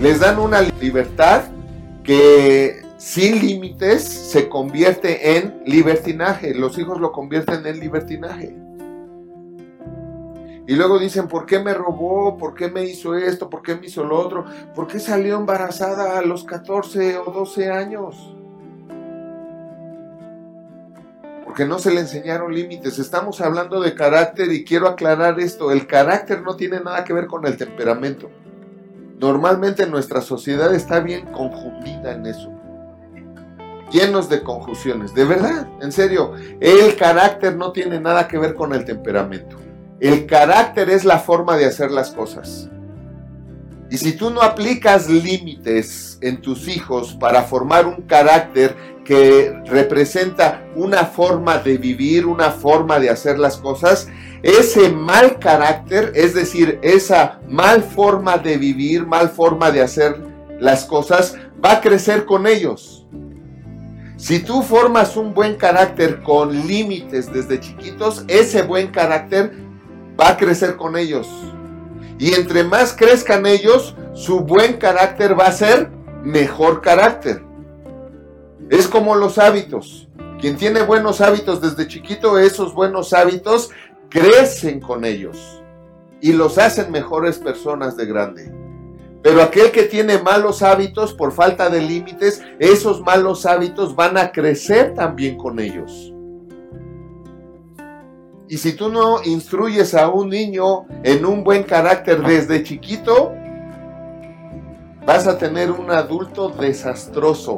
[0.00, 1.44] les dan una libertad
[2.02, 6.54] que sin límites se convierte en libertinaje.
[6.54, 8.56] Los hijos lo convierten en libertinaje.
[10.66, 12.38] Y luego dicen, ¿por qué me robó?
[12.38, 13.50] ¿Por qué me hizo esto?
[13.50, 14.46] ¿Por qué me hizo lo otro?
[14.74, 18.34] ¿Por qué salió embarazada a los 14 o 12 años?
[21.44, 22.98] Porque no se le enseñaron límites.
[22.98, 25.70] Estamos hablando de carácter y quiero aclarar esto.
[25.70, 28.30] El carácter no tiene nada que ver con el temperamento.
[29.24, 32.52] Normalmente nuestra sociedad está bien confundida en eso.
[33.90, 35.14] Llenos de confusiones.
[35.14, 39.56] De verdad, en serio, el carácter no tiene nada que ver con el temperamento.
[39.98, 42.68] El carácter es la forma de hacer las cosas.
[43.88, 50.66] Y si tú no aplicas límites en tus hijos para formar un carácter que representa
[50.76, 54.06] una forma de vivir, una forma de hacer las cosas,
[54.44, 60.22] ese mal carácter, es decir, esa mal forma de vivir, mal forma de hacer
[60.60, 63.06] las cosas, va a crecer con ellos.
[64.18, 69.50] Si tú formas un buen carácter con límites desde chiquitos, ese buen carácter
[70.20, 71.26] va a crecer con ellos.
[72.18, 75.90] Y entre más crezcan ellos, su buen carácter va a ser
[76.22, 77.42] mejor carácter.
[78.68, 80.06] Es como los hábitos.
[80.38, 83.70] Quien tiene buenos hábitos desde chiquito, esos buenos hábitos
[84.14, 85.60] crecen con ellos
[86.20, 88.54] y los hacen mejores personas de grande.
[89.24, 94.30] Pero aquel que tiene malos hábitos por falta de límites, esos malos hábitos van a
[94.30, 96.12] crecer también con ellos.
[98.48, 103.32] Y si tú no instruyes a un niño en un buen carácter desde chiquito,
[105.04, 107.56] vas a tener un adulto desastroso,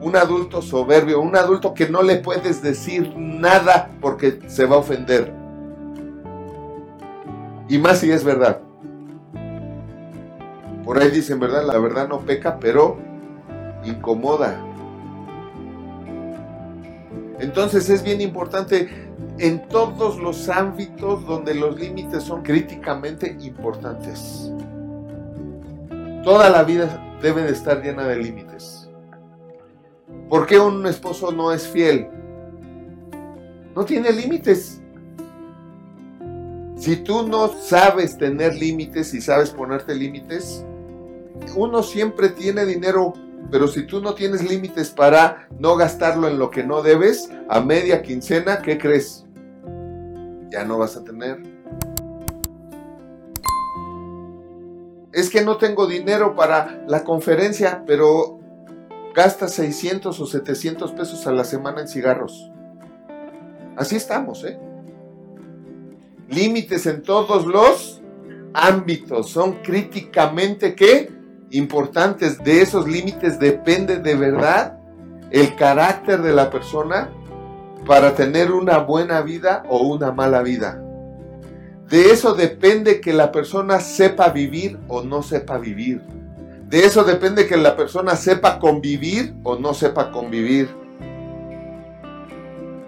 [0.00, 4.78] un adulto soberbio, un adulto que no le puedes decir nada porque se va a
[4.78, 5.35] ofender.
[7.68, 8.60] Y más si es verdad.
[10.84, 11.64] Por ahí dicen, ¿verdad?
[11.66, 12.96] La verdad no peca, pero
[13.84, 14.62] incomoda.
[17.40, 18.88] Entonces es bien importante
[19.38, 24.50] en todos los ámbitos donde los límites son críticamente importantes.
[26.24, 28.88] Toda la vida debe de estar llena de límites.
[30.28, 32.08] ¿Por qué un esposo no es fiel?
[33.74, 34.82] No tiene límites.
[36.86, 40.64] Si tú no sabes tener límites y sabes ponerte límites,
[41.56, 43.12] uno siempre tiene dinero
[43.50, 47.60] pero si tú no tienes límites para no gastarlo en lo que no debes, a
[47.60, 49.26] media quincena, ¿qué crees?
[50.48, 51.42] Ya no vas a tener.
[55.12, 58.38] Es que no tengo dinero para la conferencia, pero
[59.12, 62.52] gasta 600 o 700 pesos a la semana en cigarros.
[63.76, 64.56] Así estamos, ¿eh?
[66.28, 68.02] Límites en todos los
[68.52, 71.10] ámbitos son críticamente ¿qué?
[71.50, 72.42] importantes.
[72.42, 74.78] De esos límites depende de verdad
[75.30, 77.10] el carácter de la persona
[77.86, 80.82] para tener una buena vida o una mala vida.
[81.88, 86.02] De eso depende que la persona sepa vivir o no sepa vivir.
[86.68, 90.68] De eso depende que la persona sepa convivir o no sepa convivir.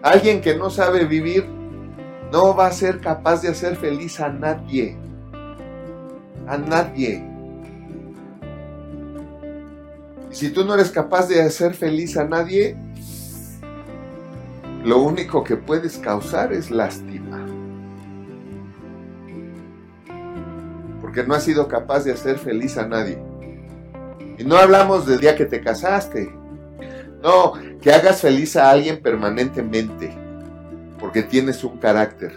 [0.00, 1.44] Alguien que no sabe vivir
[2.34, 4.96] no va a ser capaz de hacer feliz a nadie.
[6.48, 7.24] A nadie.
[10.32, 12.76] Si tú no eres capaz de hacer feliz a nadie,
[14.82, 17.46] lo único que puedes causar es lástima.
[21.00, 23.16] Porque no has sido capaz de hacer feliz a nadie.
[24.38, 26.34] Y no hablamos del día que te casaste.
[27.22, 30.23] No, que hagas feliz a alguien permanentemente.
[31.14, 32.32] Porque tienes un carácter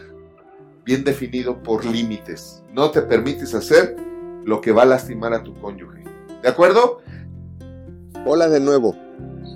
[0.86, 2.62] bien definido por límites.
[2.72, 3.96] No te permites hacer
[4.44, 6.04] lo que va a lastimar a tu cónyuge.
[6.44, 7.00] ¿De acuerdo?
[8.24, 8.96] Hola de nuevo.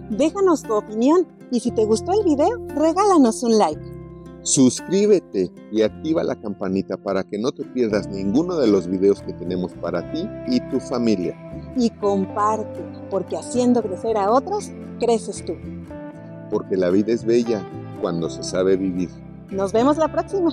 [0.10, 3.80] Déjanos tu opinión y si te gustó el video, regálanos un like.
[4.42, 9.34] Suscríbete y activa la campanita para que no te pierdas ninguno de los videos que
[9.34, 11.38] tenemos para ti y tu familia.
[11.76, 15.54] Y comparte, porque haciendo crecer a otros, creces tú.
[16.50, 17.64] Porque la vida es bella
[18.02, 19.10] cuando se sabe vivir.
[19.50, 20.50] Nos vemos la próxima.